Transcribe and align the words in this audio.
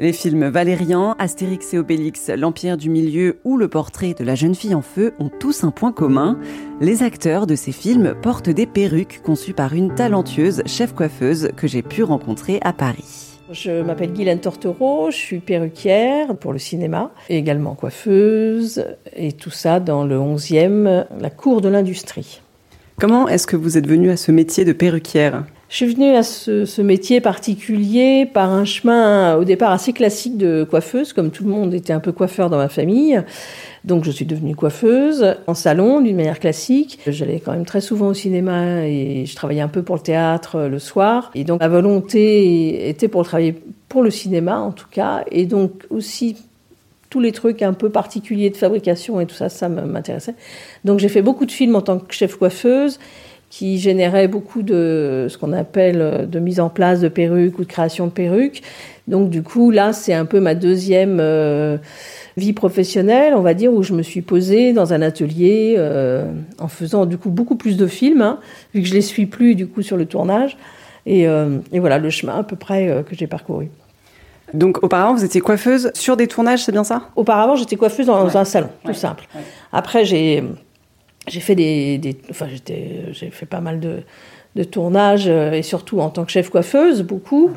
Les 0.00 0.12
films 0.12 0.48
Valérian, 0.48 1.14
Astérix 1.20 1.72
et 1.72 1.78
Obélix, 1.78 2.28
L'Empire 2.28 2.76
du 2.76 2.90
Milieu 2.90 3.38
ou 3.44 3.56
Le 3.56 3.68
Portrait 3.68 4.12
de 4.12 4.24
la 4.24 4.34
jeune 4.34 4.56
fille 4.56 4.74
en 4.74 4.82
feu 4.82 5.14
ont 5.20 5.28
tous 5.28 5.62
un 5.62 5.70
point 5.70 5.92
commun. 5.92 6.36
Les 6.80 7.04
acteurs 7.04 7.46
de 7.46 7.54
ces 7.54 7.70
films 7.70 8.16
portent 8.20 8.50
des 8.50 8.66
perruques 8.66 9.20
conçues 9.22 9.52
par 9.52 9.72
une 9.72 9.94
talentueuse 9.94 10.64
chef 10.66 10.94
coiffeuse 10.94 11.50
que 11.56 11.68
j'ai 11.68 11.82
pu 11.82 12.02
rencontrer 12.02 12.58
à 12.62 12.72
Paris. 12.72 13.38
Je 13.52 13.82
m'appelle 13.82 14.12
Guylaine 14.12 14.40
Tortereau, 14.40 15.12
je 15.12 15.16
suis 15.16 15.38
perruquière 15.38 16.36
pour 16.38 16.52
le 16.52 16.58
cinéma, 16.58 17.12
et 17.28 17.38
également 17.38 17.76
coiffeuse, 17.76 18.84
et 19.14 19.30
tout 19.30 19.50
ça 19.50 19.78
dans 19.78 20.02
le 20.02 20.16
11e, 20.16 21.06
la 21.20 21.30
cour 21.30 21.60
de 21.60 21.68
l'industrie. 21.68 22.40
Comment 22.98 23.28
est-ce 23.28 23.46
que 23.46 23.56
vous 23.56 23.78
êtes 23.78 23.86
venue 23.86 24.10
à 24.10 24.16
ce 24.16 24.32
métier 24.32 24.64
de 24.64 24.72
perruquière? 24.72 25.44
Je 25.74 25.78
suis 25.78 25.92
venue 25.92 26.14
à 26.14 26.22
ce, 26.22 26.80
métier 26.82 27.20
particulier 27.20 28.26
par 28.32 28.52
un 28.52 28.64
chemin 28.64 29.34
au 29.34 29.42
départ 29.42 29.72
assez 29.72 29.92
classique 29.92 30.36
de 30.36 30.62
coiffeuse, 30.62 31.12
comme 31.12 31.32
tout 31.32 31.42
le 31.42 31.50
monde 31.50 31.74
était 31.74 31.92
un 31.92 31.98
peu 31.98 32.12
coiffeur 32.12 32.48
dans 32.48 32.58
ma 32.58 32.68
famille. 32.68 33.20
Donc 33.82 34.04
je 34.04 34.12
suis 34.12 34.24
devenue 34.24 34.54
coiffeuse 34.54 35.34
en 35.48 35.54
salon 35.54 36.00
d'une 36.00 36.14
manière 36.14 36.38
classique. 36.38 37.00
J'allais 37.08 37.40
quand 37.40 37.50
même 37.50 37.66
très 37.66 37.80
souvent 37.80 38.06
au 38.06 38.14
cinéma 38.14 38.86
et 38.86 39.26
je 39.26 39.34
travaillais 39.34 39.62
un 39.62 39.68
peu 39.68 39.82
pour 39.82 39.96
le 39.96 40.02
théâtre 40.02 40.60
le 40.60 40.78
soir. 40.78 41.32
Et 41.34 41.42
donc 41.42 41.58
ma 41.58 41.66
volonté 41.66 42.88
était 42.88 43.08
pour 43.08 43.24
travailler 43.24 43.60
pour 43.88 44.04
le 44.04 44.12
cinéma 44.12 44.60
en 44.60 44.70
tout 44.70 44.86
cas. 44.88 45.24
Et 45.32 45.44
donc 45.44 45.86
aussi 45.90 46.36
tous 47.10 47.18
les 47.18 47.32
trucs 47.32 47.62
un 47.62 47.72
peu 47.72 47.90
particuliers 47.90 48.50
de 48.50 48.56
fabrication 48.56 49.20
et 49.20 49.26
tout 49.26 49.34
ça, 49.34 49.48
ça 49.48 49.68
m'intéressait. 49.68 50.36
Donc 50.84 51.00
j'ai 51.00 51.08
fait 51.08 51.22
beaucoup 51.22 51.46
de 51.46 51.52
films 51.52 51.74
en 51.74 51.82
tant 51.82 51.98
que 51.98 52.14
chef 52.14 52.36
coiffeuse 52.36 53.00
qui 53.54 53.78
générait 53.78 54.26
beaucoup 54.26 54.62
de 54.62 55.28
ce 55.30 55.38
qu'on 55.38 55.52
appelle 55.52 56.00
euh, 56.00 56.26
de 56.26 56.40
mise 56.40 56.58
en 56.58 56.68
place 56.68 57.00
de 57.00 57.06
perruques 57.06 57.56
ou 57.60 57.62
de 57.62 57.68
création 57.68 58.06
de 58.06 58.10
perruques. 58.10 58.64
Donc 59.06 59.30
du 59.30 59.44
coup, 59.44 59.70
là, 59.70 59.92
c'est 59.92 60.12
un 60.12 60.24
peu 60.24 60.40
ma 60.40 60.56
deuxième 60.56 61.18
euh, 61.20 61.76
vie 62.36 62.52
professionnelle, 62.52 63.32
on 63.36 63.42
va 63.42 63.54
dire, 63.54 63.72
où 63.72 63.84
je 63.84 63.92
me 63.92 64.02
suis 64.02 64.22
posée 64.22 64.72
dans 64.72 64.92
un 64.92 65.02
atelier 65.02 65.76
euh, 65.78 66.32
en 66.58 66.66
faisant 66.66 67.06
du 67.06 67.16
coup 67.16 67.30
beaucoup 67.30 67.54
plus 67.54 67.76
de 67.76 67.86
films, 67.86 68.22
hein, 68.22 68.40
vu 68.74 68.82
que 68.82 68.88
je 68.88 68.94
les 68.94 69.02
suis 69.02 69.26
plus 69.26 69.54
du 69.54 69.68
coup 69.68 69.82
sur 69.82 69.96
le 69.96 70.06
tournage. 70.06 70.56
Et, 71.06 71.28
voilà 71.74 71.98
le 71.98 72.10
chemin 72.10 72.38
à 72.38 72.42
peu 72.42 72.56
près 72.56 73.04
que 73.08 73.14
j'ai 73.14 73.28
parcouru. 73.28 73.68
Donc 74.52 74.82
auparavant, 74.82 75.14
vous 75.14 75.24
étiez 75.24 75.40
coiffeuse 75.40 75.92
sur 75.94 76.16
des 76.16 76.26
tournages, 76.26 76.64
c'est 76.64 76.72
bien 76.72 76.82
ça? 76.82 77.10
Auparavant, 77.14 77.54
j'étais 77.54 77.76
coiffeuse 77.76 78.06
dans 78.06 78.36
un 78.36 78.44
salon, 78.44 78.70
tout 78.84 78.94
simple. 78.94 79.28
Après, 79.70 80.04
j'ai 80.04 80.42
j'ai 81.28 81.40
fait 81.40 81.54
des, 81.54 81.98
des 81.98 82.16
enfin 82.30 82.46
j'ai 82.66 83.30
fait 83.30 83.46
pas 83.46 83.60
mal 83.60 83.80
de, 83.80 84.02
de 84.56 84.64
tournages 84.64 85.26
euh, 85.26 85.52
et 85.52 85.62
surtout 85.62 86.00
en 86.00 86.10
tant 86.10 86.24
que 86.24 86.30
chef 86.32 86.50
coiffeuse 86.50 87.02
beaucoup. 87.02 87.50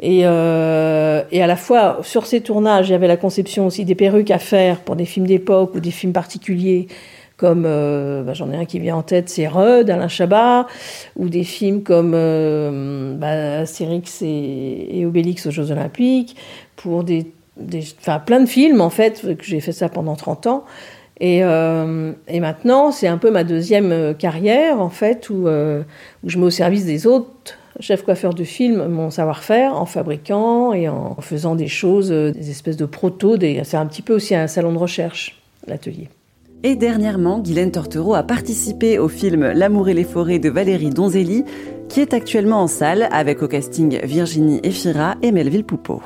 Et, 0.00 0.20
euh, 0.24 1.22
et 1.32 1.42
à 1.42 1.46
la 1.46 1.56
fois 1.56 1.98
sur 2.02 2.26
ces 2.26 2.40
tournages 2.40 2.88
il 2.88 2.92
y 2.92 2.94
avait 2.94 3.08
la 3.08 3.16
conception 3.16 3.66
aussi 3.66 3.84
des 3.84 3.94
perruques 3.94 4.30
à 4.30 4.38
faire 4.38 4.80
pour 4.80 4.96
des 4.96 5.06
films 5.06 5.26
d'époque 5.26 5.74
ou 5.74 5.80
des 5.80 5.90
films 5.90 6.12
particuliers 6.12 6.88
comme 7.36 7.64
euh, 7.66 8.22
bah, 8.22 8.32
j'en 8.34 8.50
ai 8.50 8.56
un 8.56 8.64
qui 8.64 8.78
vient 8.78 8.96
en 8.96 9.02
tête 9.02 9.28
c'est 9.28 9.46
Rudd 9.46 9.90
Alain 9.90 10.08
Chabat 10.08 10.66
ou 11.16 11.28
des 11.28 11.44
films 11.44 11.82
comme 11.82 12.12
euh, 12.14 13.14
bah, 13.14 13.64
et, 13.64 15.00
et, 15.00 15.06
Obélix 15.06 15.46
aux 15.46 15.50
Jeux 15.50 15.70
Olympiques 15.70 16.36
pour 16.76 17.04
des, 17.04 17.26
des 17.56 17.82
enfin 18.00 18.18
plein 18.18 18.40
de 18.40 18.46
films 18.46 18.80
en 18.80 18.90
fait 18.90 19.36
que 19.36 19.44
j'ai 19.44 19.60
fait 19.60 19.72
ça 19.72 19.88
pendant 19.88 20.14
30 20.14 20.46
ans 20.46 20.64
et, 21.20 21.42
euh, 21.42 22.12
et 22.28 22.40
maintenant, 22.40 22.92
c'est 22.92 23.06
un 23.06 23.18
peu 23.18 23.30
ma 23.30 23.44
deuxième 23.44 23.92
euh, 23.92 24.12
carrière, 24.12 24.80
en 24.80 24.90
fait, 24.90 25.30
où, 25.30 25.46
euh, 25.48 25.82
où 26.24 26.28
je 26.28 26.38
mets 26.38 26.46
au 26.46 26.50
service 26.50 26.84
des 26.84 27.06
autres 27.06 27.58
chefs 27.80 28.02
coiffeurs 28.02 28.34
de 28.34 28.44
films 28.44 28.86
mon 28.86 29.10
savoir-faire 29.10 29.74
en 29.74 29.84
fabriquant 29.84 30.72
et 30.72 30.88
en 30.88 31.16
faisant 31.20 31.54
des 31.54 31.68
choses, 31.68 32.08
des 32.08 32.50
espèces 32.50 32.78
de 32.78 32.86
proto. 32.86 33.36
C'est 33.38 33.76
un 33.76 33.84
petit 33.84 34.00
peu 34.00 34.14
aussi 34.14 34.34
un 34.34 34.46
salon 34.46 34.72
de 34.72 34.78
recherche, 34.78 35.42
l'atelier. 35.66 36.08
Et 36.62 36.74
dernièrement, 36.74 37.38
Guylaine 37.38 37.70
Tortereau 37.70 38.14
a 38.14 38.22
participé 38.22 38.98
au 38.98 39.08
film 39.08 39.52
L'amour 39.52 39.90
et 39.90 39.94
les 39.94 40.04
forêts 40.04 40.38
de 40.38 40.48
Valérie 40.48 40.88
Donzelli, 40.88 41.44
qui 41.90 42.00
est 42.00 42.14
actuellement 42.14 42.62
en 42.62 42.66
salle 42.66 43.08
avec 43.12 43.42
au 43.42 43.48
casting 43.48 44.00
Virginie 44.02 44.60
Efira 44.62 45.16
et 45.20 45.30
Melville 45.30 45.64
Poupeau. 45.64 46.00